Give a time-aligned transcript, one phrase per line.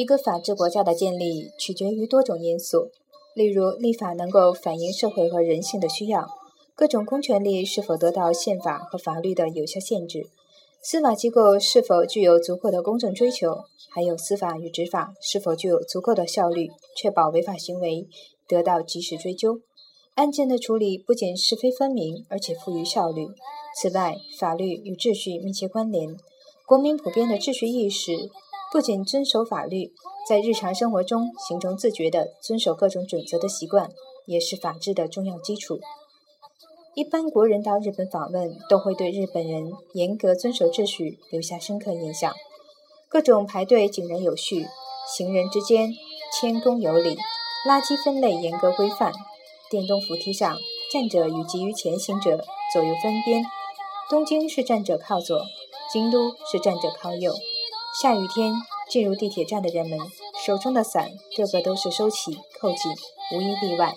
[0.00, 2.90] 一个法治国家的建立取决于多种因素，
[3.34, 6.26] 例如立法能够反映社会和人性的需要，
[6.74, 10.30] 各种公权力是否得到宪法和法律的有效限制，
[10.80, 18.08] 司法机构是否具有足够的公正追求，还有司法与执法是否具有足够的效率，确保违法行为
[18.48, 19.60] 得到及时追究。
[20.14, 23.28] 案件的处理不仅是非分明，而且富于效率。
[23.76, 26.16] 此外，法律与秩序密切关联，
[26.66, 28.30] 国民普遍的秩序意识，
[28.72, 29.92] 不仅遵守法律，
[30.28, 33.90] 在日常生活中形成自觉的遵守各种准则的习惯，
[34.26, 35.80] 也是法治的重要基础。
[36.94, 42.32] 一般国人到日本访问，都会对日本人严格遵守秩序留下深刻印象。
[43.08, 44.66] 各种排队井然有序，
[45.16, 45.92] 行人之间
[46.40, 47.16] 谦恭有礼，
[47.66, 49.12] 垃圾分类严格规范。
[49.68, 50.56] 电动扶梯上，
[50.92, 53.44] 站者与急于前行者左右分边。
[54.08, 55.40] 东京是站者靠左，
[55.92, 57.34] 京都是站者靠右。
[57.92, 58.54] 下雨天
[58.88, 59.98] 进入地铁站的人们，
[60.46, 62.92] 手中的伞个个都是收起扣紧，
[63.34, 63.94] 无一例外。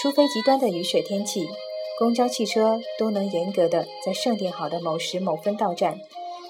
[0.00, 1.46] 除非极端的雨水天气，
[1.98, 6.00] 公交汽车都能严格的在设定好的某时某分到站。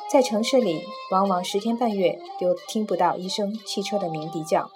[0.09, 4.71] 在城市里，往往十天半月都听不到一声汽车的鸣笛叫。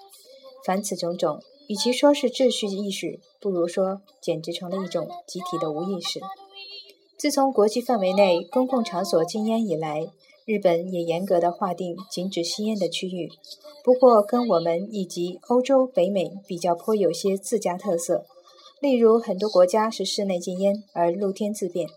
[0.65, 1.41] 凡此种种。
[1.69, 6.21] 与其说是秩序意识，不如说简直成了一种集体的无意识。
[7.19, 10.07] 自从国际范围内公共场所禁烟以来，
[10.45, 13.31] 日本也严格的划定禁止吸烟的区域。
[13.83, 18.27] 不过，跟我们以及欧洲、北美比较，颇有些自家特色。
[18.81, 21.89] 例如，很多国家是室内禁烟，而露天自便，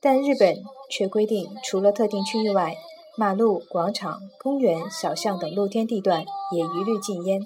[0.00, 2.76] 但日本却规定，除了特定区域外，
[3.16, 7.42] 马路、广场、公园、小巷等露天地段也一律禁烟。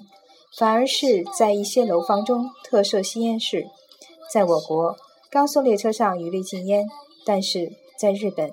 [0.55, 3.67] 反而是在一些楼房中特设吸烟室。
[4.31, 4.95] 在我国，
[5.31, 6.87] 高速列车上一律禁烟，
[7.25, 8.51] 但是在日本，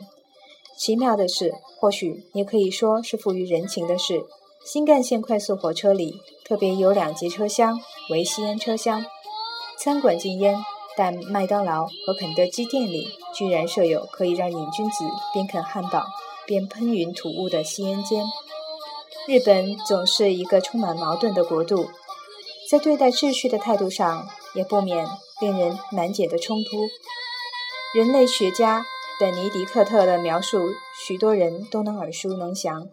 [0.79, 4.25] 奇妙的是，或许也可以说是富于人情的是，
[4.65, 9.05] 新干线快速火车里特别有两节车厢为吸烟车厢。
[9.78, 10.56] 餐馆禁烟，
[10.97, 16.05] 但麦当劳和肯德基店里居然设有可以让瘾君子边啃汉堡
[16.47, 18.25] 边喷云吐雾的吸烟间。
[19.27, 21.89] 日本总是一个充满矛盾的国度，
[22.69, 25.06] 在对待秩序的态度上，也不免
[25.41, 26.89] 令人难解的冲突。
[27.93, 28.84] 人类学家
[29.19, 30.59] 本尼迪克特的描述，
[31.05, 32.89] 许多人都能耳熟能详。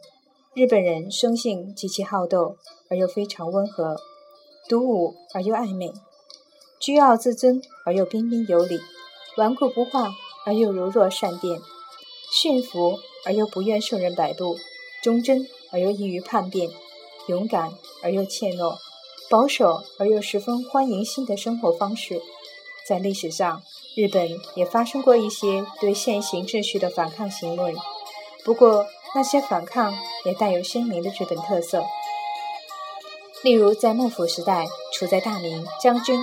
[0.55, 2.57] 日本人生性极其好斗，
[2.89, 3.95] 而又非常温和；
[4.67, 5.91] 独舞而又爱美；
[6.79, 8.79] 居傲自尊而又彬彬有礼；
[9.37, 10.15] 顽固不化
[10.45, 11.59] 而又柔弱善变；
[12.31, 14.55] 驯服而又不愿受人摆布；
[15.03, 15.47] 忠贞。
[15.69, 16.69] 而又易于叛变，
[17.27, 18.77] 勇敢而又怯懦，
[19.29, 22.21] 保守而又十分欢迎新的生活方式。
[22.87, 23.61] 在历史上，
[23.95, 27.75] 日本也发生过一些对现行秩序的反抗行为，
[28.45, 29.93] 不过那些反抗
[30.23, 31.83] 也带有鲜明的日本特色。
[33.43, 36.19] 例如，在幕府时代，处在大名、将军、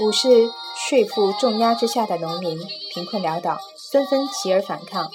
[0.00, 2.58] 武士税负重压之下的农民
[2.92, 3.58] 贫困潦倒，
[3.90, 5.10] 纷纷起而反抗。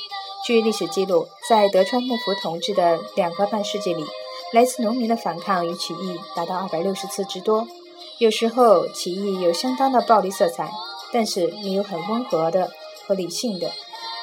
[0.45, 4.03] 据历史记录，在德川幕府统治的两个半世纪里，
[4.51, 7.67] 来自农民的反抗与起义达到二百六十次之多。
[8.23, 10.71] 有时候起义有相当的暴力色彩，
[11.11, 12.71] 但是也有很温和的
[13.05, 13.69] 和理性的，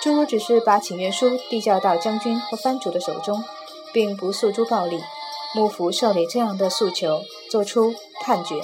[0.00, 3.44] 诸如只是把请愿书递交到将军和藩主的手中，
[3.92, 4.98] 并不诉诸暴力。
[5.54, 8.62] 幕府受理这样的诉求，作出判决，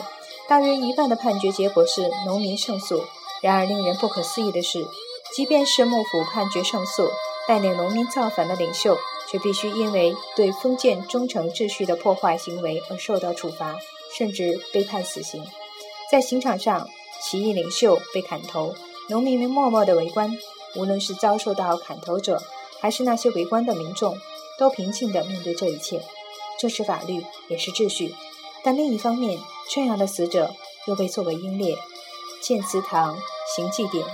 [0.49, 3.05] 大约一半的判决结果是农民胜诉。
[3.43, 4.87] 然而令人不可思议的是，
[5.35, 7.11] 即便是幕府判决胜诉。
[7.47, 8.97] 带领农民造反的领袖，
[9.31, 13.77] 却必须因为对封建忠诚秩序的破坏行为而受到处罚，
[14.17, 15.45] 甚至被判死刑。
[16.11, 16.89] 在刑场上，
[17.23, 18.75] 起义领袖被砍头，
[19.09, 20.37] 农民们默默的围观。
[20.75, 22.43] 无论是遭受到砍头者，
[22.81, 24.19] 还是那些围观的民众，
[24.59, 26.03] 都平静地面对这一切。
[26.59, 28.15] 这是法律，也是秩序。
[28.63, 29.39] 但另一方面，
[29.71, 30.55] 这样的死者
[30.87, 31.75] 又被作为英烈，
[32.43, 33.19] 建祠堂，
[33.55, 34.05] 行祭典。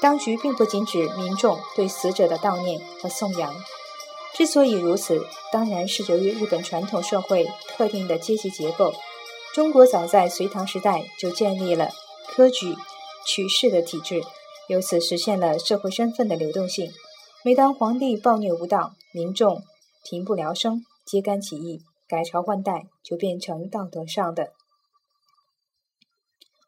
[0.00, 3.54] 当局并不仅止民众对死者的悼念和颂扬。
[4.34, 8.94] 之所以如此，当然是由于日本传统社会特定的阶级结构。
[9.54, 11.90] 中国早在隋唐时代就建立了
[12.28, 12.76] 科举
[13.26, 14.22] 取士的体制，
[14.68, 16.92] 由此实现了社会身份的流动性。
[17.44, 19.62] 每当皇帝暴虐无道，民众
[20.04, 24.52] 停不聊生，揭竿起义，改朝换代，就变成道德上的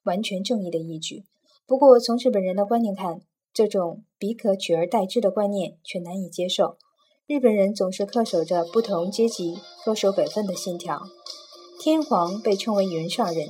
[0.03, 1.25] 完全正义的义举。
[1.67, 3.21] 不过，从日本人的观念看，
[3.53, 6.79] 这种彼可取而代之的观念却难以接受。
[7.27, 11.01] 日本人总是恪守着不同阶级恪守本分的信条。
[11.83, 13.49] 天皇被称为云上人，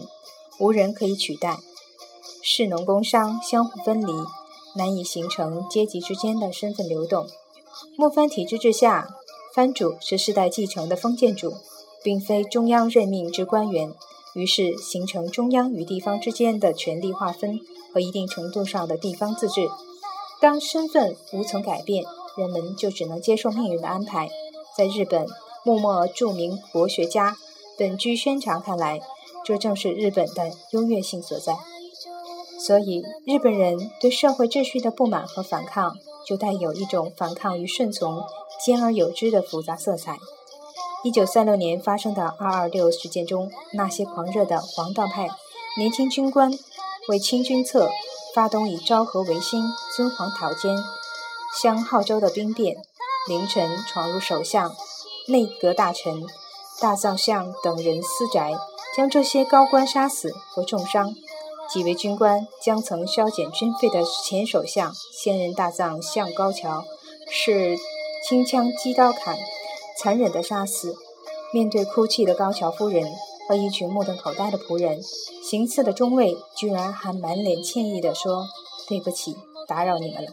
[0.61, 1.59] 无人可以取代。
[2.41, 4.12] 士农工商相互分离，
[4.77, 7.27] 难以形成阶级之间的身份流动。
[7.97, 9.17] 幕藩体制之下，
[9.53, 11.55] 藩主是世代继承的封建主，
[12.05, 13.93] 并非中央任命之官员，
[14.35, 17.59] 于是形成中央与地方之间的权力划分
[17.93, 19.69] 和一定程度上的地方自治。
[20.41, 22.05] 当身份无从改变，
[22.37, 24.31] 人们就只能接受命运的安排。
[24.76, 25.26] 在日本，
[25.65, 27.37] 幕末著名国学家
[27.81, 29.00] 本居宣长看来，
[29.43, 31.56] 这正是日本的优越性所在。
[32.59, 35.97] 所以，日本人对社会秩序的不满和反抗，
[36.27, 38.23] 就带有一种反抗与顺从
[38.62, 40.19] 兼而有之的复杂色彩。
[41.03, 45.31] 一九三六年发生的二二六事件中，那些狂热的黄道派
[45.79, 46.53] 年轻军官
[47.09, 47.88] 为清君侧，
[48.35, 49.65] 发动以昭和维新、
[49.97, 50.76] 尊皇讨奸
[51.59, 52.76] 相号召的兵变，
[53.26, 54.76] 凌晨闯入首相、
[55.29, 56.26] 内阁大臣、
[56.81, 58.53] 大藏相等人私宅，
[58.97, 61.15] 将这些高官杀死或重伤。
[61.69, 66.85] 几位军官将曾削减军费的前首相、现任大藏相高桥，
[67.29, 67.79] 是
[68.27, 69.37] 轻枪击刀砍，
[69.99, 70.97] 残忍地杀死。
[71.53, 73.06] 面对哭泣的高桥夫人
[73.49, 75.00] 和一群目瞪口呆的仆人，
[75.44, 78.47] 行刺的中尉居然还满脸歉意地说
[78.88, 79.37] ：“对不起，
[79.69, 80.31] 打扰你们了。”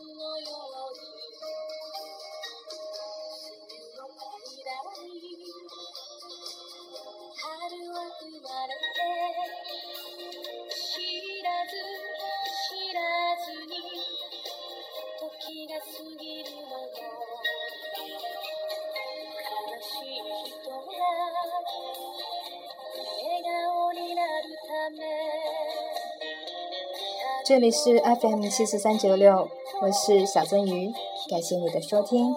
[27.45, 29.49] 这里是 FM 七四三九六，
[29.81, 30.93] 我是小鳟鱼，
[31.29, 32.35] 感谢你的收听。